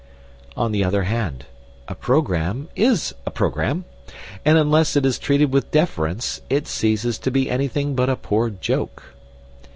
On 0.57 0.71
the 0.71 0.83
other 0.83 1.03
hand, 1.03 1.45
a 1.87 1.93
programme 1.93 2.69
is 2.75 3.13
a 3.27 3.29
programme. 3.29 3.85
And 4.43 4.57
unless 4.57 4.95
it 4.95 5.05
is 5.05 5.19
treated 5.19 5.51
with 5.53 5.69
deference 5.69 6.41
it 6.49 6.65
ceases 6.67 7.19
to 7.19 7.29
be 7.29 7.51
anything 7.51 7.93
but 7.93 8.09
a 8.09 8.15
poor 8.15 8.49
joke. 8.49 9.13